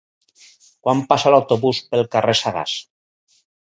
Quan 0.87 1.03
passa 1.13 1.35
l'autobús 1.35 1.85
pel 1.93 2.05
carrer 2.19 2.39
Sagàs? 2.45 2.79